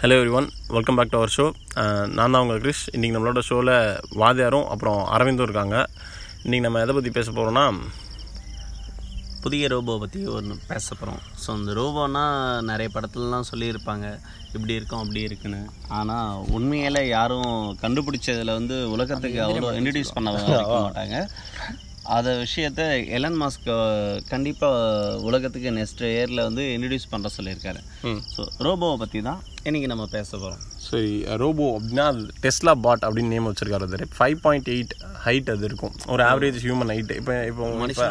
[0.00, 1.44] Hello everyone welcome back to our show
[2.16, 3.70] நான் தான் உங்கள் கிரிஷ் இன்றைக்கி நம்மளோட ஷோவில்
[4.20, 5.76] வாதியாரும் அப்புறம் அரவிந்தும் இருக்காங்க.
[6.44, 7.64] இன்றைக்கி நம்ம எதை பற்றி பேச போகிறோன்னா
[9.44, 12.24] புதிய ரோபோ பற்றி ஒன்று பேச போகிறோம் ஸோ இந்த ரோபோனா
[12.70, 14.06] நிறைய படத்துலலாம் சொல்லியிருப்பாங்க.
[14.54, 15.60] இப்படி இருக்கும் அப்படி இருக்குன்னு.
[15.98, 17.52] ஆனால் உண்மையில யாரும்
[17.82, 21.18] கண்டுபிடிச்சதில் வந்து உலகத்துக்கு அவ்வளோ இன்ட்ரடியூஸ் பண்ண வைக்க மாட்டாங்க.
[22.16, 22.82] அதை விஷயத்த
[23.16, 23.66] எலன் மாஸ்க்
[24.30, 27.80] கண்டிப்பாக உலகத்துக்கு நெக்ஸ்ட் இயரில் வந்து இன்ட்ரடியூஸ் பண்ணுற சொல்லியிருக்காரு.
[28.34, 31.10] ஸோ ரோபோவை பற்றி தான் இன்றைக்கி நம்ம பேச போகிறோம் சரி
[31.42, 35.94] ரோபோ அப்படின்னா அது டெஸ்லா பாட் அப்படின்னு நேம் வச்சிருக்காரு அது ஃபைவ் பாயிண்ட் எயிட் ஹைட் அது இருக்கும்.
[36.14, 37.64] ஒரு ஆவரேஜ் ஹியூமன் ஹைட் இப்போ இப்போ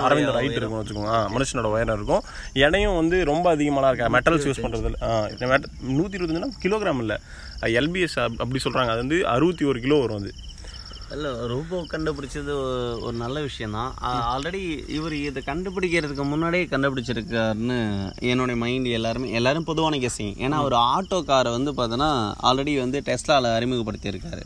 [0.07, 1.15] அரவிந்தோட ஹைட் இருக்கும்னு வச்சுக்கோங்க.
[1.35, 2.23] மனுஷனோட உயரம் இருக்கும்.
[2.65, 4.91] எடையும் வந்து ரொம்ப அதிகமாக இருக்கா மெட்டல்ஸ் யூஸ் பண்ணுறது
[5.99, 7.17] நூற்றி இருபத்தஞ்சுனா கிலோகிராம் இல்லை.
[7.81, 10.33] எல்பிஎஸ் அப்படி சொல்கிறாங்க அது வந்து அறுபத்தி ஒரு கிலோ வரும் அது.
[11.11, 12.53] இல்லை ரோபோ கண்டுபிடிச்சது
[13.01, 13.91] ஒரு நல்ல விஷயம்தான்.
[14.31, 17.77] ஆல்ரெடி இவர் இதை கண்டுபிடிக்கிறதுக்கு முன்னாடியே கண்டுபிடிச்சிருக்காருன்னு
[18.31, 22.09] என்னுடைய மைண்ட் எல்லாருமே எல்லாரும் பொதுவான கெஸிங் ஏன்னா ஒரு ஆட்டோ காரை வந்து பார்த்தோன்னா
[22.43, 24.43] ஆல்ரெடி வந்து டெஸ்லாவில் அறிமுகப்படுத்தியிருக்காரு.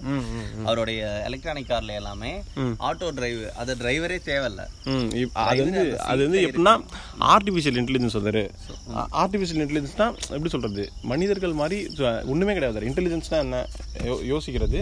[0.66, 2.44] அவருடைய எலக்ட்ரானிக் கார்ல எல்லாமே
[2.90, 4.66] ஆட்டோ டிரைவ் அது டிரைவரே தேவையில்ல.
[5.48, 6.76] அது வந்து அது வந்து எப்படின்னா
[7.34, 8.44] ஆர்டிஃபிஷியல் இன்டெலிஜென்ஸ் வந்தாரு
[9.24, 10.86] ஆர்டிஃபிஷியல் இன்டெலிஜென்ஸ்னா எப்படி சொல்றது?
[11.04, 11.80] மனிதர்கள் மாதிரி
[12.26, 12.88] ஒண்ணுமே கிடையாது.
[12.90, 13.66] இன்டெலிஜென்ஸ்னா என்ன?
[14.34, 14.82] யோசிக்கிறது.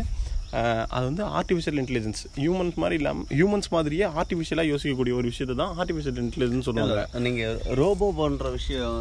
[0.95, 6.19] அது வந்து ஆர்டிஃபிஷியல் இன்டெலிஜென்ஸ் ஹியூமன்ஸ் மாதிரி இல்லாம ஹியூமன்ஸ் மாதிரியே ஆர்டிஃபிஷியலாக யோசிக்கக்கூடிய ஒரு விஷயத்தை தான் ஆர்டிஃபிஷியல்
[6.23, 7.03] இன்டெலிஜென்ஸ் சொல்லுவாங்க.
[7.25, 7.43] நீங்க
[7.81, 8.97] ரோபோ போன்ற விஷயம்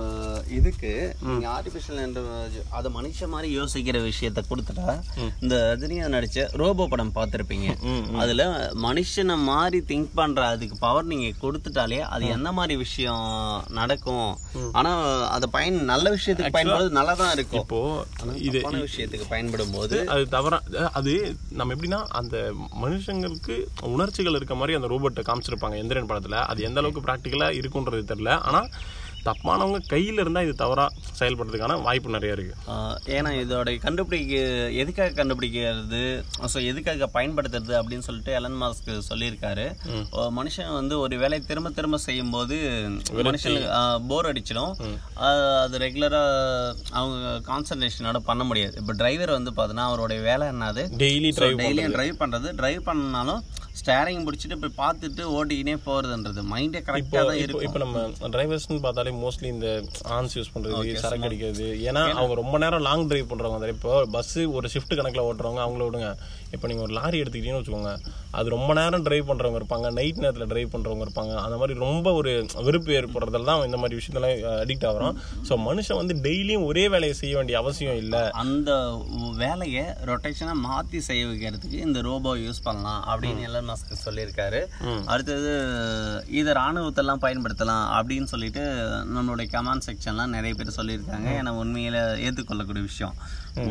[0.58, 0.92] இதுக்கு
[1.28, 2.20] நீங்க ஆர்டிபிஷியல் என்ற
[2.78, 4.86] அதை மனுஷ மாதிரி யோசிக்கிற விஷயத்த கொடுத்துட்டா
[5.44, 7.69] இந்த ரஜினியா நடிச்ச ரோபோ படம் பார்த்திருப்பீங்க.
[8.22, 8.48] அதுல
[8.86, 13.26] மனுஷனை மாதிரி திங்க் பண்ற அதுக்கு பவர் நீங்க கொடுத்துட்டாலே அது என்ன மாதிரி விஷயம்
[13.80, 14.30] நடக்கும்?
[14.78, 14.92] ஆனா
[15.36, 17.64] அது பயன் நல்ல விஷயத்துக்கு பயன்படுறது நல்லா தான் இருக்கும்.
[17.64, 17.80] இப்போ
[18.48, 20.60] இது விஷயத்துக்கு பயன்படும் போது அது தவறா
[21.00, 21.12] அது
[21.50, 22.36] நம்ம எப்படின்னா அந்த
[22.83, 23.55] மனுஷங்களுக்கு
[23.92, 26.39] உணர்ச்சிகள் இருக்க மாதிரி அந்த ரோபோட்டை காமிச்சிருப்பாங்க எந்திரன் படத்தில்.
[26.50, 28.33] அது எந்த அளவுக்கு ப்ராக்டிக்கலாக இருக்குன்றது தெரியல.
[28.48, 28.69] ஆனால்
[29.27, 30.86] தப்பானவங்க கையில இருந்தா இது தவறா
[31.19, 32.55] செயல்படுறதுக்கான வாய்ப்பு நிறைய இருக்கு.
[33.16, 34.42] ஏன்னா இதோட கண்டுபிடிக்க
[34.83, 36.02] எதுக்காக கண்டுபிடிக்கிறது?
[36.52, 39.66] ஸோ எதுக்காக பயன்படுத்துறது அப்படின்னு சொல்லிட்டு எலன் மாஸ்க் சொல்லியிருக்காரு.
[40.38, 42.56] மனுஷன் வந்து ஒரு வேலையை திரும்ப திரும்ப செய்யும்போது
[43.28, 43.70] மனுஷனுக்கு
[44.12, 44.75] போர் அடிச்சிடும்.
[45.62, 48.76] அது ரெகுலராக அவங்க கான்சன்ட்ரேஷனோட பண்ண முடியாது.
[48.82, 50.84] இப்போ டிரைவர் வந்து பார்த்தீங்கன்னா அவருடைய வேலை என்னது?
[51.04, 53.43] டெய்லி டிரைவ் டெய்லியும் டிரைவ் பண்ணுறது டிரைவ் பண்ணாலும்
[53.81, 57.66] ஸ்டேரிங் பிடிச்சிட்டு போய் பார்த்துட்டு ஓட்டிக்கினே போகிறதுன்றது மைண்டே கரெக்டாக தான் இப்போ இருக்கும்.
[57.66, 59.69] இப்போ நம்ம டிரைவர்ஸ்னு பார்த்தாலே மோஸ்ட்லி இந்த
[60.19, 61.69] ஆன்ஸ் யூஸ் பண்றது சரக்கு அடிக்கிறது.
[61.88, 63.61] ஏன்னா அவங்க ரொம்ப நேரம் லாங் டிரைவ் பண்றவங்க.
[63.61, 66.11] அந்த இப்போ பஸ் ஒரு ஷிஃப்ட் கணக்குல ஓட்டுறவங்க அவங்கள விடுங்க.
[66.54, 67.92] இப்போ நீங்க ஒரு லாரி எடுத்துக்கிட்டீங்கன்னு வச்சுக்கோங்க
[68.38, 71.34] அது ரொம்ப நேரம் டிரைவ் பண்றவங்க இருப்பாங்க நைட் நேரத்துல டிரைவ் பண்றவங்க இருப்பாங்க.
[71.44, 72.32] அந்த மாதிரி ரொம்ப ஒரு
[72.66, 75.16] வெறுப்பு ஏற்படுறதுல தான் இந்த மாதிரி விஷயத்தெல்லாம் அடிக்ட் ஆகிறோம்.
[75.48, 78.22] ஸோ மனுஷன் வந்து டெய்லியும் ஒரே வேலையை செய்ய வேண்டிய அவசியம் இல்லை.
[78.42, 78.70] அந்த
[79.42, 84.62] வேலையை ரொட்டேஷனாக மாற்றி செய்ய வைக்கிறதுக்கு இந்த ரோபோ யூஸ் பண்ணலாம் அப்படின்னு எலன் மாஸ்க் சொல்லியிருக்காரு.
[85.12, 85.53] அடுத்தது
[86.41, 88.64] இதை ராணுவத்தெல்லாம் பயன்படுத்தலாம் அப்படின்னு சொல்லிட்டு
[89.16, 91.28] நம்மளுடைய கமெண்ட் செக்ஷன்லாம் நிறைய பேர் சொல்லியிருக்காங்க.
[91.41, 93.16] ஏன்னா உண்மையில ஏற்றுக்கொள்ளக்கூடிய விஷயம்.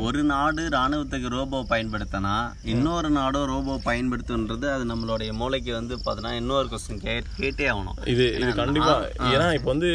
[0.05, 2.35] ஒரு நாடு ராணுவத்துக்கு ரோபோ பயன்படுத்தினா
[2.73, 7.97] இன்னொரு நாடும் ரோபோ பயன்படுத்துன்றது அது நம்மளுடைய மூளைக்கு வந்து பார்த்தோன்னா இன்னொரு கொஸ்டின் கேட்டே ஆகணும்.
[8.13, 8.95] இது இது கண்டிப்பா.
[9.33, 9.91] ஏன்னா இப்போ வந்து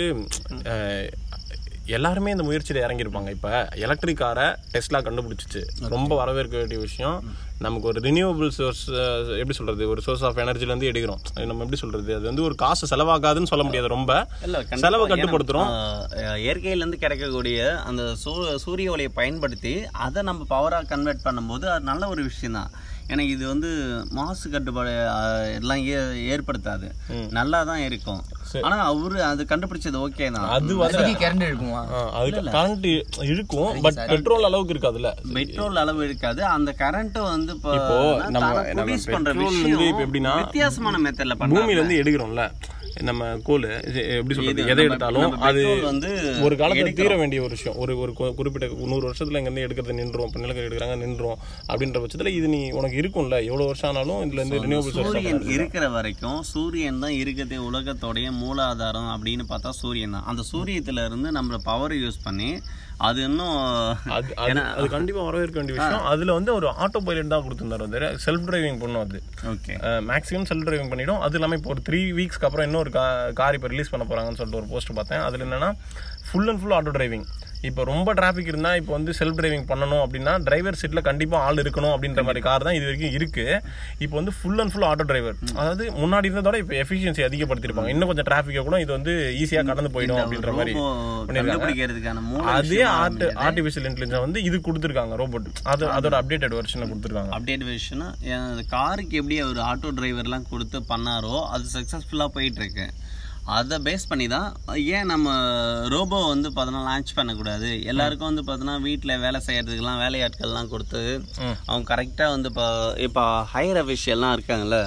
[1.86, 3.30] எல்லாருமே இந்த முயற்சியில இறங்கியிருப்பாங்க.
[3.30, 5.62] இப்ப எலக்ட்ரிக் காரை டெஸ்லா கண்டுபிடிச்சிச்சு.
[5.88, 7.16] ரொம்ப வரவேற்க வேண்டிய விஷயம்
[7.58, 8.88] நமக்கு ஒரு ரினியூவபிள் சோர்ஸ்
[9.34, 9.88] எப்படி சொல்றது?
[9.88, 11.20] ஒரு சோர்ஸ் ஆஃப் எனர்ஜில இருந்து எடுக்கிறோம்.
[11.46, 12.14] நம்ம எப்படி சொல்றது?
[12.14, 14.12] அது வந்து ஒரு காசு செலவாகாதுன்னு சொல்ல முடியாது ரொம்ப.
[14.76, 15.06] செலவை
[15.68, 16.06] ஆஹ்,
[16.38, 18.14] இயற்கையிலேருந்து கிடைக்கக்கூடிய அந்த
[18.58, 22.72] சூரிய ஒளியை பயன்படுத்தி அதை நம்ம பவராக கன்வெர்ட் பண்ணும்போது அது நல்ல ஒரு விஷயம் தான்
[23.08, 23.70] ஏன்னா இது வந்து
[24.10, 24.92] மாசு கட்டுப்பாடு
[25.54, 26.86] எல்லாம் ஏ- ஏற்படுத்தாது.
[27.30, 28.22] நல்லா தான் இருக்கும்.
[28.62, 30.48] ஆனா அவரு அது கண்டுபிடிச்சது ஓகே தான்.
[30.48, 31.82] அது வந்து கரண்ட் இருக்குமா?
[32.12, 32.88] அதுக்கு கரண்ட்
[33.24, 36.44] இழுக்கும் பட் பெட்ரோல் அளவுக்கு இருக்காதுல்ல பெட்ரோல் அளவு இருக்காது.
[36.48, 37.74] அந்த கரண்ட்டும் வந்து இப்போ
[38.30, 42.44] நம்ம- ப்ரொடியூஸ் பண்ற petrol வந்து இப்ப விஷயம் எப்படின்னா, வித்தியாசமான மெத்தட்ல பண்றாங்க பூமியில இருந்து எடுக்கிறோம்ல.
[43.08, 43.66] நம்ம கோல்
[44.16, 46.10] எப்படி சொல்றது எதை எடுத்தாலும் அது வந்து
[46.46, 47.78] ஒரு காலத்துல தீர வேண்டிய ஒரு விஷயம்.
[47.82, 50.28] ஒரு ஒரு குறிப்பிட்ட நூறு வருஷத்துல இங்க இருந்து எடுக்கிறது நின்றோம்.
[50.28, 51.38] இப்போ நிலக்கரி எடுக்கிறாங்க நின்றோம்.
[51.70, 53.38] அப்படின்ற பட்சத்துல இது நீ உனக்கு இருக்கும்ல.
[53.50, 59.46] எவ்வளவு வருஷம் ஆனாலும் இதுல இருந்து ரினியூவபிள் சூரியன் இருக்கிற வரைக்கும் சூரியன் தான் இருக்கிறதே உலகத்தோடைய மூலாதாரம் அப்படின்னு
[59.54, 60.28] பார்த்தா சூரியன் தான்.
[60.32, 62.50] அந்த சூரியத்துல இருந்து நம்ம பவர் யூஸ் பண்ணி
[63.06, 63.56] அது இன்னும்
[64.72, 66.04] அது கண்டிப்பா வரவேற்க வேண்டிய விஷயம்.
[66.10, 68.10] அதுல வந்து ஒரு ஆட்டோ பைலட் தான் கொடுத்துருந்தாரு.
[68.24, 69.18] செல்ஃப் டிரைவிங் பண்ணும் அது.
[69.52, 69.74] ஓகே
[70.10, 71.20] மேக்ஸிமம் செல்ஃப் டிரைவிங் பண்ணிடும்.
[71.26, 72.91] அது இல்லாமல் இப்போ ஒரு த்ரீ வீக்ஸ்க்கு அப்புறம் இன்னொரு
[73.40, 75.22] கார் இப்போ ரிலீஸ் பண்ண போகிறாங்கன்னு சொல்லிட்டு ஒரு போஸ்ட் பார்த்தேன்.
[75.28, 75.70] அதில் என்னென்னா
[76.28, 77.26] full and full auto driving
[77.68, 81.92] இப்போ ரொம்ப டிராஃபிக் இருந்தா இப்போ வந்து செல்ஃப் டிரைவிங் பண்ணணும் அப்படின்னா டிரைவர் சீட்ல கண்டிப்பா ஆள் இருக்கணும்
[81.94, 83.44] அப்படின்ற மாதிரி கார் தான் இது வரைக்கும் இருக்கு.
[84.04, 87.92] இப்போ வந்து full and full auto driver அதாவது முன்னாடி இருந்ததோட இப்போ எஃபிஷியன்சி அதிகப்படுத்திருப்பாங்க.
[87.94, 90.74] இன்னும் கொஞ்சம் டிராஃபிக்கை கூட இது வந்து ஈஸியா கடந்து போயிடும் அப்படின்ற மாதிரி
[92.56, 97.32] அதே ஆர்ட் ஆர்டிஃபிஷியல் இன்டெலிஜென்ஸ் வந்து இது கொடுத்துருக்காங்க ரோபோட் அது அதோட அப்டேட்டட் வெர்ஷனை கொடுத்துருக்காங்க.
[97.38, 98.04] அப்டேட் வெர்ஷன்
[98.74, 102.88] காருக்கு எப்படி அவர் ஆட்டோ டிரைவர்லாம் கொடுத்து பண்ணாரோ அது சக்ஸஸ்ஃபுல்லாக போயிட்டு இருக்கு.
[103.56, 104.48] அதை பேஸ் பண்ணி தான்
[104.96, 105.28] ஏன் நம்ம
[105.94, 107.68] ரோபோ வந்து பார்த்தோன்னா லான்ச் பண்ணக்கூடாது?
[107.90, 111.02] எல்லாருக்கும் வந்து பார்த்தோன்னா வீட்டில் வேலை செய்யறதுக்கெல்லாம் வேலையாட்கள்லாம் கொடுத்து.
[111.68, 112.66] அவங்க கரெக்டாக வந்து இப்போ
[113.06, 113.24] இப்போ
[113.54, 114.78] ஹையர் அஃபிஷியல்லாம் இருக்காங்கல்ல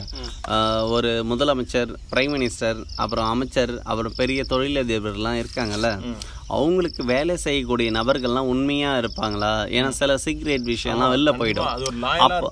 [0.96, 5.92] ஒரு முதலமைச்சர் பிரைம் மினிஸ்டர் அப்புறம் அமைச்சர் அப்புறம் பெரிய தொழிலதிபர்லாம் இருக்காங்கல்ல
[6.48, 9.52] அவங்களுக்கு வேலை செய்யக்கூடிய நபர்கள்லாம் உண்மையா இருப்பாங்களா?
[9.72, 11.68] ஏன்னா சில சீக்ரெட் விஷயம்லாம் வெளில போயிடும்.
[12.18, 12.50] அப்போ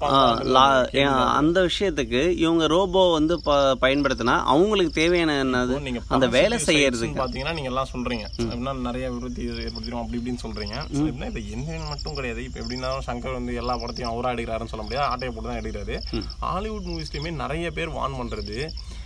[1.34, 3.42] அந்த விஷயத்துக்கு இவங்க ரோபோ வந்து
[3.82, 5.74] பயன்படுத்தினா அவங்களுக்கு தேவையான என்னது?
[6.08, 7.14] அந்த வேலை செய்யறதுக்கு.
[7.14, 8.26] sides பாத்தீங்கன்னா நீங்க எல்லாம் சொல்றீங்க.
[8.38, 10.76] எப்படின்னா நிறைய விருத்தி ஏற்படுத்திடும் அப்படி இப்படின்னு சொல்றீங்க.
[10.94, 12.44] So, எப்படின்னா இது என்ன மட்டும் கிடையாது.
[12.44, 15.08] இப்ப எப்படின்னா சங்கர் வந்து எல்லா படத்தையும் அவரா எடுக்கிறாருன்னு சொல்ல முடியாது.
[15.08, 16.24] ஆட்டையை போட்டு தான் எடுக்கிறாரு.
[16.40, 18.58] ஹாலிவுட் மூவிஸ்லயுமே நிறைய பேர் வான் பண்றது.
[18.60, 19.03] அஹ்,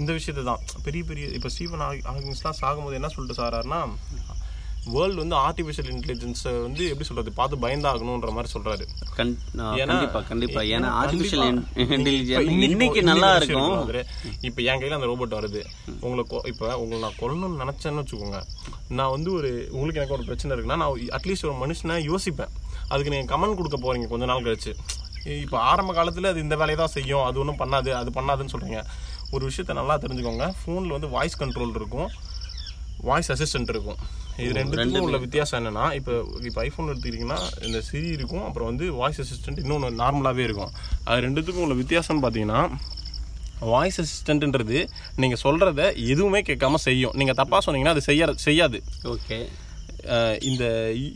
[0.00, 3.80] இந்த விஷயத்தை தான் பெரிய பெரிய இப்ப ஸ்டீவன் ஆகிங்ஸ்லாம் சாகும்போது என்ன சொல்லிட்டு சாராருன்னா
[4.92, 8.84] வேர்ல்டு வந்து ஆர்டிஃபிஷியல் இன்டெலிஜென்ஸ் வந்து எப்படி சொல்றது பார்த்து பயந்தாகணுன்ற மாதிரி சொல்றாரு.
[9.18, 10.62] கண்டிப்பா கண்டிப்பா.
[10.74, 11.44] ஏன்னா கண்டிப்பா.
[11.96, 13.76] இன்டெலிஜென்ஸ் இன்னைக்கு நல்லா இருக்கும்.
[14.48, 15.62] இப்ப என் கையில அந்த ரோபோட் வருது.
[16.04, 18.40] உங்களை இப்ப உங்களை நான் கொல்லணும்னு நினைச்சேன்னு வச்சுக்கோங்க.
[18.98, 22.52] நான் வந்து ஒரு உங்களுக்கு எனக்கு ஒரு பிரச்சனை இருக்குன்னா நான் அட்லீஸ்ட் ஒரு மனுஷனை யோசிப்பேன்.
[22.92, 24.74] அதுக்கு நீங்க கமெண்ட் கொடுக்க போறீங்க கொஞ்ச நாள் கழிச்சு.
[25.44, 27.24] இப்ப ஆரம்ப காலத்துல அது இந்த வேலையை தான் செய்யும்.
[27.28, 28.80] அது ஒன்றும் பண்ணாது அது பண்ணாதுன்னு சொல்றீங்க.
[29.34, 30.46] ஒரு விஷயத்த நல்லா தெரிஞ்சுக்கோங்க.
[30.60, 32.10] ஃபோன்ல வந்து வாய்ஸ் கண்ட்ரோல் இருக்கும்.
[33.08, 34.00] வாய்ஸ் அசிஸ்டன்ட் இருக்கும்.
[34.42, 36.12] இது ரெண்டுத்துக்கும் உள்ள வித்தியாசம் என்னன்னா இப்போ
[36.48, 40.72] இப்போ ஐஃபோன் எடுத்துக்கிட்டிங்கன்னா இந்த சிரி இருக்கும் அப்புறம் வந்து வாய்ஸ் அசிஸ்டன்ட் இன்னொன்று நார்மலாகவே இருக்கும்.
[41.08, 42.62] அது ரெண்டுத்துக்கும் உள்ள வித்தியாசம்னு பார்த்தீங்கன்னா
[43.72, 44.78] வாய்ஸ் அசிஸ்டன்ட்ன்றது
[45.22, 45.80] நீங்கள் சொல்கிறத
[46.12, 47.16] எதுவுமே கேட்காம செய்யும்.
[47.20, 48.78] நீங்கள் தப்பாக சொன்னீங்கன்னா அது செய்ய செய்யாது.
[49.14, 49.38] ஓகே
[50.50, 50.64] இந்த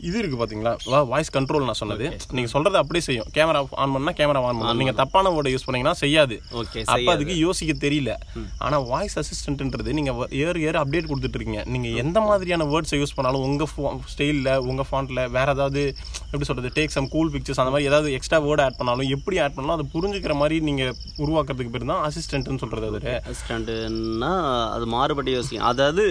[0.07, 0.73] இது இருக்கு பாத்தீங்களா?
[1.11, 2.05] வாய்ஸ் கண்ட்ரோல் நான் சொன்னது.
[2.37, 3.29] நீங்க சொல்றதை அப்படியே செய்யும்.
[3.37, 4.79] கேமரா ஆன் பண்ணா கேமரா ஆன் பண்ணும்.
[4.81, 6.37] நீங்க தப்பான வேர்டை யூஸ் பண்ணீங்கன்னா செய்யாது.
[6.61, 8.13] ஓகே அப்ப அதுக்கு யோசிக்க தெரியல.
[8.65, 10.13] ஆனா வாய்ஸ் அசிஸ்டன்ட்ன்றது நீங்க
[10.45, 13.67] ஏர் ஏர் அப்டேட் கொடுத்துட்டு இருக்கீங்க நீங்க எந்த மாதிரியான வேர்ட்ஸை யூஸ் பண்ணாலும் உங்க
[14.13, 15.83] ஸ்டைல்ல உங்க ஃபாண்ட்ல வேற ஏதாவது
[16.31, 19.55] எப்படி சொல்றது டேக் சம் கூல் பிக்சர்ஸ் அந்த மாதிரி ஏதாவது எக்ஸ்ட்ரா வேர்ட் ஆட் பண்ணாலும் எப்படி ஆட்
[19.57, 20.83] பண்ணாலும் அது புரிஞ்சுக்கிற மாதிரி நீங்க
[21.23, 24.31] உருவாக்குறதுக்கு பேர் தான் அசிஸ்டன்ட்னு சொல்றது அது அசிஸ்டன்ட்னா
[24.75, 25.67] அது மாறுபடி யோசிக்கும்.
[25.71, 26.03] அதாவது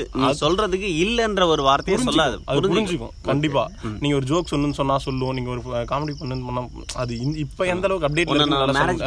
[0.43, 2.37] சொல்றதுக்கு இல்லைன்ற ஒரு வார்த்தையை சொல்லாது.
[2.73, 3.15] புரிஞ்சுக்கும்.
[3.29, 3.63] கண்டிப்பா.
[4.03, 5.35] நீங்க ஒரு ஜோக் சொல்லணும்னு சொன்னா சொல்லுவோம்.
[5.39, 6.63] நீங்க ஒரு காமெடி பண்ணணும்னு பண்ணா
[7.03, 7.13] அது
[7.45, 8.31] இப்ப எந்த அளவுக்கு அப்டேட்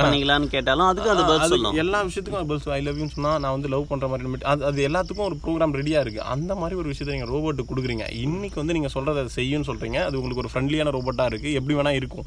[0.04, 1.80] பண்ணீங்களான்னு கேட்டாலும் அதுக்கு அது பதில் சொல்லும்.
[1.84, 5.28] எல்லா விஷயத்துக்கும் பதில் ஐ லவ் யூன்னு சொன்னா நான் வந்து லவ் பண்ற மாதிரி அது அது எல்லாத்துக்கும்
[5.30, 6.22] ஒரு ப்ரோக்ராம் ரெடியா இருக்கு.
[6.36, 8.08] அந்த மாதிரி ஒரு விஷயத்தை நீங்க ரோபோட் கொடுக்குறீங்க.
[8.26, 10.00] இன்னைக்கு வந்து நீங்க சொல்றதை அதை செய்யும்னு சொல்றீங்க.
[10.08, 11.52] அது உங்களுக்கு ஒரு ஃப்ரெண்ட்லியான ரோபோட்டா இருக்கு.
[11.60, 12.26] எப்படி வேணா இருக்கும்.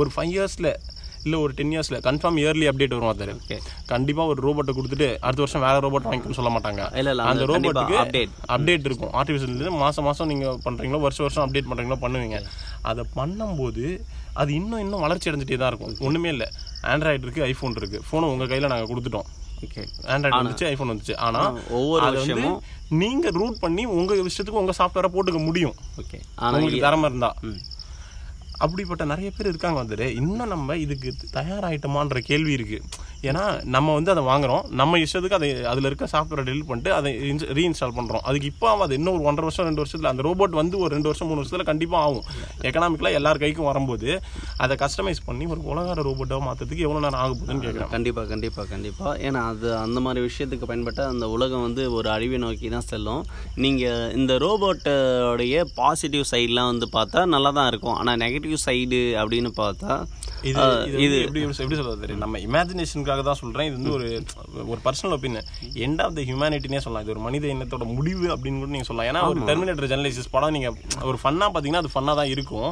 [0.00, 0.70] ஒரு ஃபைவ் இயர்ஸ்ல
[1.26, 3.56] இல்ல ஒரு டென் இயர்ஸ்ல கன்ஃபார்ம் இயர்லி அப்டேட் வரும் அது ஓகே
[3.92, 6.82] கண்டிப்பா ஒரு ரோபோட்டை கொடுத்துட்டு அடுத்த வருஷம் வேற ரோபோட் வாங்கிக்கணும்னு சொல்ல மாட்டாங்க.
[7.30, 9.12] அந்த ரோபோட்டுக்கு அப்டேட் அப்டேட் இருக்கும்.
[9.20, 12.40] ஆர்டிஃபிஷியல் மாசம் மாசம் நீங்க பண்றீங்களோ வருஷம் வருஷம் அப்டேட் பண்றீங்களோ பண்ணுவீங்க.
[12.90, 13.84] அதை பண்ணும்போது
[14.42, 15.96] அது இன்னும் இன்னும் வளர்ச்சி அடைஞ்சிட்டே தான் இருக்கும்.
[16.06, 16.44] ஒண்ணுமே இல்ல.
[16.92, 17.98] ஆண்ட்ராய்டு இருக்கு ஐபோன் இருக்கு.
[18.10, 19.28] போனை உங்க கையில நாங்க கொடுத்துட்டோம்.
[19.66, 19.82] ஓகே
[20.12, 21.14] ஆண்ட்ராய்டு வந்துச்சு ஐபோன் வந்துச்சு.
[21.26, 21.42] ஆனா
[21.78, 22.58] ஒவ்வொரு விஷயமும்
[23.02, 25.76] நீங்க ரூட் பண்ணி உங்க விஷயத்துக்கு உங்க சாஃப்ட்வேரை போட்டுக்க முடியும்.
[26.02, 26.18] ஓகே
[26.48, 27.30] உங்களுக்கு திறமை இருந்தா.
[27.48, 27.60] ம்.
[28.64, 32.78] அப்படிப்பட்ட நிறைய பேர் இருக்காங்க வந்துட்டு இன்னும் நம்ம இதுக்கு தயாராயிட்டோமான்ற கேள்வி இருக்கு.
[33.28, 33.42] ஏன்னா
[33.74, 34.64] நம்ம வந்து அதை வாங்குறோம்.
[34.80, 37.10] நம்ம இஷ்டத்துக்கு அதை அதுல இருக்க சாஃப்ட்வேரை டெலிட் பண்ணிட்டு அதை
[37.58, 38.24] ரீஇன்ஸ்டால் பண்றோம்.
[38.28, 38.92] அதுக்கு இப்போ ஆகாது.
[38.98, 41.98] இன்னும் ஒரு ஒன்றரை வருஷம் ரெண்டு வருஷத்துல அந்த ரோபோட் வந்து ஒரு ரெண்டு வருஷம் மூணு வருஷத்துல கண்டிப்பா
[42.06, 42.26] ஆகும்.
[42.68, 44.08] எக்கனாமிக்கலா எல்லார் கைக்கும் வரும்போது
[44.64, 49.06] அதை கஸ்டமைஸ் பண்ணி ஒரு உலகார ரோபோட்டா மாத்துறதுக்கு எவ்வளவு நேரம் ஆக போகுதுன்னு கேட்கறேன் கண்டிப்பா கண்டிப்பா கண்டிப்பா.
[49.28, 53.22] ஏன்னா அது அந்த மாதிரி விஷயத்துக்கு பயன்பட்ட அந்த உலகம் வந்து ஒரு அழிவை நோக்கி தான் செல்லும்.
[53.64, 53.84] நீங்க
[54.20, 57.96] இந்த ரோபோட்டோடைய பாசிட்டிவ் சைட்லாம் வந்து பார்த்தா நல்லா தான் இருக்கும்.
[58.02, 59.92] ஆனா நெகட்டிவ் சைடு அப்படின்னு பார்த்தா
[60.50, 60.62] இது
[61.26, 62.22] எப்படி எப்படி சொல்றது தெரியும்?
[62.24, 63.68] நம்ம இமேஜினேஷனுக்காக தான் சொல்றேன்.
[63.68, 64.08] இது வந்து ஒரு
[64.72, 65.46] ஒரு personal opinion
[65.86, 67.04] end of the ஹியூமனிட்டினே சொல்லலாம்.
[67.06, 69.10] இது ஒரு மனித இனத்தோட முடிவு அப்படின்னு கூட நீங்க சொல்லலாம்.
[69.12, 70.70] ஏன்னா ஒரு டெர்மினேட்டர் ஜெர்னலிசிஸ் படம் நீங்க
[71.10, 72.70] ஒரு ஃபன்னா பாத்தீங்கன்னா அது ஃபன்னா தான் இருக்கும்.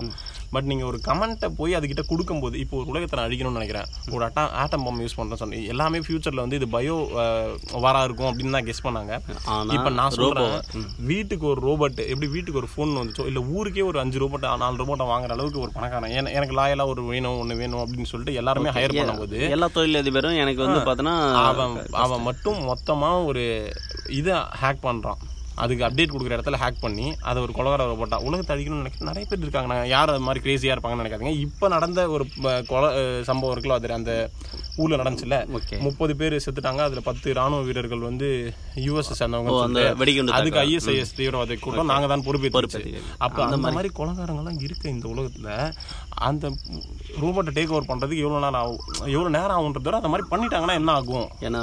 [0.52, 3.86] பட் நீங்க ஒரு கமெண்ட்டை போய் அதுகிட்ட கொடுக்கும்போது இப்போ ஒரு உலகத்தை நான் அழிக்கணும்னு நினைக்கிறேன்.
[4.10, 6.96] ஒரு அட்டா ஆட்டம் பாம்பு யூஸ் பண்றேன் சொன்னேன் எல்லாமே ஃபியூச்சர்ல வந்து இது பயோ
[7.80, 9.12] வாரா இருக்கும் அப்படின்னு தான் கெஸ் பண்ணாங்க.
[9.72, 10.52] இப்ப நான் சொல்றேன்
[11.06, 15.06] வீட்டுக்கு ஒரு ரோபோட் எப்படி வீட்டுக்கு ஒரு ஃபோன் வந்துச்சோ இல்ல ஊருக்கே ஒரு அஞ்சு ரோபோட் நாலு ரோபோட்டை
[15.06, 16.10] வாங்குற அளவுக்கு ஒரு பணக்காரன்.
[16.10, 20.62] ஏன்னா- எனக்கு லாயலா ஒரு வேணும் ஒண்ணு வேணும் அப்படின்னு சொல்லிட்டு எல்லாருமே ஹையர் பண்ணும்போது எல்லா தொழிலதிபரும் எனக்கு
[20.62, 23.44] வந்து பார்த்தோன்னா அவன் அவன் மட்டும் மொத்தமா ஒரு
[24.10, 25.18] இதை ஹேக் பண்றான்.
[25.62, 29.44] அதுக்கு அப்டேட் கொடுக்குற இடத்துல ஹேக் பண்ணி அதை ஒரு கொலகார ரோபோட்டா உலகத்தை அழிக்கணும்னு நினைக்க நிறைய பேர்
[29.44, 29.70] இருக்காங்க.
[29.74, 31.34] நான் யார் அது மாதிரி கிரேசியா இருப்பாங்கன்னு நினைக்காதீங்க.
[31.46, 32.26] இப்போ நடந்த ஒரு
[32.72, 32.90] கொலை
[33.30, 34.14] சம்பவம் இருக்குல்ல அது அந்த
[34.82, 35.38] ஊர்ல நடந்துச்சுல
[35.86, 36.82] முப்பது பேர் செத்துட்டாங்க.
[36.88, 38.28] அதுல பத்து ராணுவ வீரர்கள் வந்து
[38.86, 41.90] யூஎஸ் சேர்ந்தவங்க அதுக்கு ஐஎஸ்ஐஎஸ் தீவிரவாத கூட்டம்.
[41.92, 42.82] நாங்க தான் பொறுப்பேற்று.
[43.26, 45.48] அப்ப அந்த மாதிரி கொலகாரங்கள்லாம் இருக்க இந்த உலகத்துல.
[46.28, 46.46] அந்த
[47.22, 48.80] ரோபோட்டை டேக் ஓவர் பண்றதுக்கு எவ்வளவு நேரம் ஆகும்?
[49.14, 51.28] எவ்வளவு நேரம் ஆகுன்றத விட அந்த மாதிரி பண்ணிட்டாங்கன்னா என்ன ஆகும்?
[51.46, 51.60] ஏன்னா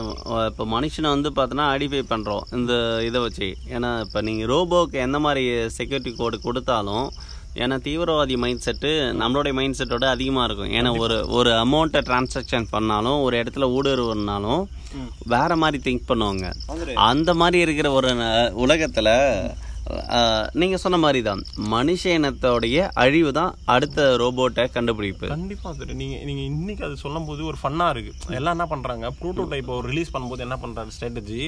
[0.49, 2.73] இப்போ மனுஷனை வந்து பார்த்தோன்னா ஐடிஃபை பண்ணுறோம் இந்த
[3.07, 3.49] இதை வச்சு.
[3.75, 5.43] ஏன்னா இப்போ நீங்கள் ரோபோக்கு எந்த மாதிரி
[5.77, 7.07] செக்யூரிட்டி கோடு கொடுத்தாலும்
[7.63, 8.89] ஏன்னா தீவிரவாதி மைண்ட் செட்டு
[9.21, 10.73] நம்மளுடைய மைண்ட் செட்டோட அதிகமாக இருக்கும்.
[10.79, 14.61] ஏன்னா ஒரு ஒரு அமௌண்ட்டை டிரான்சாக்ஷன் பண்ணாலும் ஒரு இடத்துல ஊடுருவனாலும்
[15.33, 16.45] வேற மாதிரி திங்க் பண்ணுவாங்க.
[17.09, 18.11] அந்த மாதிரி இருக்கிற ஒரு
[18.65, 19.09] உலகத்துல
[20.61, 21.41] நீங்க சொன்ன மாதிரி தான்
[21.73, 25.27] மனுஷ இனத்தோடைய அழிவு தான் அடுத்த ரோபோட்டை கண்டுபிடிப்பு.
[25.33, 25.93] கண்டிப்பா சார்.
[26.01, 28.13] நீங்க நீங்க இன்னைக்கு அது சொல்லும் போது ஒரு ஃபன்னா இருக்கு.
[28.39, 29.07] எல்லாம் என்ன பண்றாங்க?
[29.21, 31.41] ப்ரோட்டோடைப் ரிலீஸ் பண்ணும்போது என்ன பண்றாரு ஸ்ட்ராட்டஜி?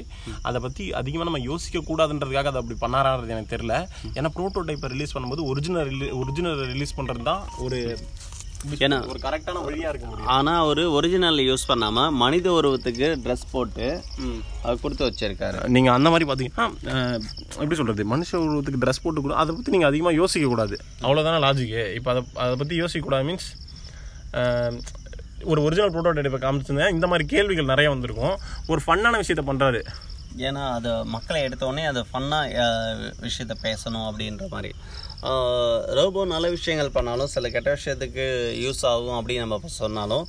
[0.50, 3.78] அதை பத்தி அதிகமா நம்ம யோசிக்க கூடாதுன்றதுக்காக அதை அப்படி பண்ணாரான்றது எனக்கு தெரியல.
[4.18, 7.80] ஏன்னா ப்ரோட்டோடைப்பை ரிலீஸ் பண்ணும்போது ஒரிஜினல் ஒரிஜினல் ரிலீஸ் பண்றது தான் ஒரு
[8.70, 10.28] ஏன்னா ஒரு கரெக்டான வழியா இருக்க முடியும்.
[10.28, 14.04] ஆனா ஒரு ஒரிஜினல் யூஸ் பண்ணாம மனித உருவத்துக்கு ட்ரெஸ் போட்டு
[14.64, 15.68] அஹ், கொடுத்து வச்சிருக்காரு.
[15.68, 17.20] நீங்க அந்த மாதிரி பாத்தீங்கன்னா அஹ்,
[17.54, 18.06] எப்படி சொல்றது?
[18.06, 20.78] மனுஷ உருவத்துக்கு ட்ரெஸ் போட்டு கூட அதை பத்தி நீங்க அதிகமா யோசிக்க கூடாது.
[21.02, 23.30] அவ்வளவுதானே லாஜிக்கு இப்போ அதை அதை பத்தி யோசிக்க கூடாது.
[23.30, 23.50] மீன்ஸ்
[25.44, 26.90] ஒரு ஒரிஜினல் ப்ரோட்டோடைப்பை காமிச்சிருந்தேன்.
[26.90, 28.36] இந்த மாதிரி கேள்விகள் நிறைய வந்திருக்கும்.
[28.68, 29.80] ஒரு ஃபன்னான விஷயத்த பண்றாரு.
[30.48, 32.66] ஏன்னா அது மக்களை எடுத்தோடனே அதை அது ஃபன்னாக
[33.26, 34.72] விஷயத்த பேசணும் அப்படின்ற மாதிரி.
[35.98, 38.24] ரோபோ நல்ல விஷயங்கள் பண்ணாலும் சில கெட்ட விஷயத்துக்கு
[38.66, 40.26] யூஸ் ஆகும் அப்படின்னு நம்ம சொன்னாலும்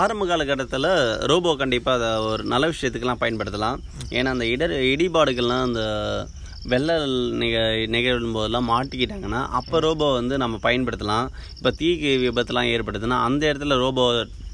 [0.00, 0.90] ஆரம்ப காலகட்டத்தில்
[1.32, 3.80] ரோபோ கண்டிப்பாக அதை ஒரு நல்ல விஷயத்துக்கெல்லாம் பயன்படுத்தலாம்.
[4.18, 5.82] ஏன்னா அந்த இடர் இடிபாடுகள்லாம் அந்த
[6.72, 6.96] வெள்ள
[7.40, 7.58] நிக
[7.94, 11.28] நிகழும் போதெல்லாம் மாட்டிக்கிட்டாங்கன்னா அப்போ ரோபோ வந்து நம்ம பயன்படுத்தலாம்.
[11.56, 14.04] இப்போ தீக்கு விபத்துலாம் ஏற்படுதுன்னா அந்த இடத்துல ரோபோ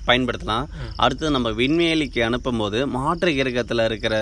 [0.09, 0.67] பயன்படுத்தலாம்.
[1.05, 4.15] அடுத்து நம்ம விண்வெளிக்கு அனுப்பும்போது மாற்று கிரகத்தில் இருக்கிற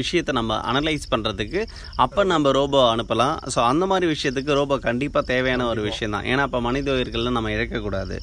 [0.00, 1.62] விஷயத்தை நம்ம அனலைஸ் பண்ணுறதுக்கு
[2.04, 3.36] அப்போ நம்ம ரோபோ அனுப்பலாம்.
[3.54, 7.54] ஸோ அந்த மாதிரி விஷயத்துக்கு ரோபோ கண்டிப்பாக தேவையான ஒரு விஷயம் தான் ஏன்னா அப்போ மனித உயிர்கள்லாம் நம்ம
[7.58, 8.18] இழக்கக்கூடாது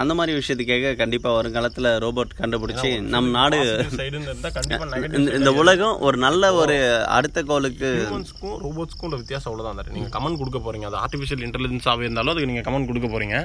[0.00, 3.58] அந்த மாதிரி விஷயத்துக்காக கண்டிப்பாக வருங்காலத்தில் ரோபோட் கண்டுபிடிச்சி நம் நாடு
[5.38, 6.76] இந்த உலகம் ஒரு நல்ல ஒரு
[7.16, 10.86] அடுத்த கோளுக்கு ஹியூமன்ஸ்க்கும் ரோபோட்ஸ்க்கும் உள்ள வித்தியாசம் அவ்வளோதான் நீங்கள் கமெண்ட் கொடுக்க போறீங்க.
[10.90, 13.38] அது ஆர்டிஃபிஷியல் இன்டெலிஜென்ஸாகவே இருந்தாலும் அதுக்கு நீங்கள் கமெண்ட் கொடுக்க போறீங்க.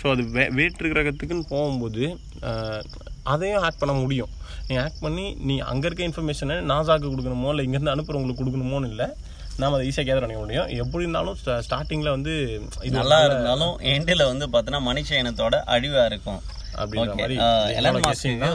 [0.00, 2.04] ஸோ அது வே வேற்று கிரகத்துக்குன்னு போகும்போது
[3.32, 4.32] அதையும் ஹேக் பண்ண முடியும்.
[4.68, 9.08] நீங்கள் ஹேக் பண்ணி நீ அங்கே இருக்க இன்ஃபர்மேஷனை நாசாக்கு கொடுக்கணுமோ இல்லை இங்கேருந்து அனுப்புறவங்களுக்கு கொடுக்கணுமோன்னு இல்லை
[9.58, 10.68] நாம அதை ஈஸியாக கேதர் பண்ணிக்க முடியும்.
[10.82, 12.34] எப்படி இருந்தாலும் ஸ்டார்டிங்கில் வந்து
[12.86, 16.40] இது நல்லா இருந்தாலும் எண்டில் வந்து பார்த்தோன்னா மனுஷ இனத்தோட அழிவா இருக்கும்.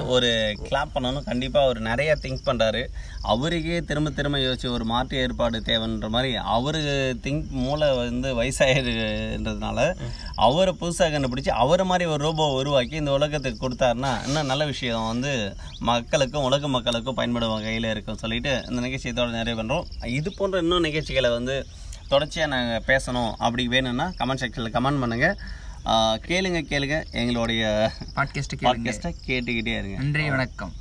[0.07, 1.23] ஒரு கிளாப் பண்ணணும்.
[1.23, 2.85] கண்டிப்பா அவர் நிறைய திங்க் பண்றாரு.
[3.21, 9.95] அவருக்கே திரும்ப திரும்ப யோசிச்சு ஒரு மாற்று ஏற்பாடு தேவைன்ற மாதிரி அவரு திங்க் மூளை வந்து வயசாயிருன்றதுனால
[10.35, 15.55] அவரை புதுசாக கண்டுபிடிச்சு அவரை மாதிரி ஒரு ரோபோ உருவாக்கி இந்த உலகத்துக்கு கொடுத்தாருன்னா இன்னும் நல்ல விஷயம் வந்து
[15.79, 20.05] மக்களுக்கும் உலக மக்களுக்கும் பயன்படும் வகையில் இருக்கும் சொல்லிட்டு இந்த நிகழ்ச்சியத்தோட நிறைய பண்றோம்.
[20.05, 21.65] இது போன்ற இன்னும் நிகழ்ச்சிகளை வந்து
[22.07, 23.31] தொடர்ச்சியாக நாங்கள் பேசணும்.
[23.31, 25.35] அப்படி வேணும்னா கமெண்ட் செக்ஷனில் கமெண்ட் பண்ணுங்க.
[25.35, 27.11] ஆஹ் கேளுங்க கேளுங்க.
[27.11, 29.97] எங்களுடைய பாட்காஸ்ட்டை கேட்டுக்கிட்டே இருங்க.
[29.97, 30.71] நன்றி வணக்கம்.